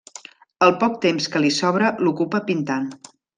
[0.67, 2.89] El poc temps que li sobra l'ocupa pintant.